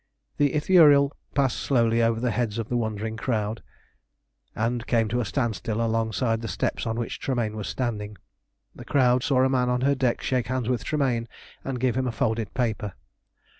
[0.37, 3.61] The Ithuriel passed slowly over the heads of the wondering crowd,
[4.55, 8.17] and came to a standstill alongside the steps on which Tremayne was standing.
[8.73, 11.27] The crowd saw a man on her deck shake hands with Tremayne
[11.63, 12.93] and give him a folded paper.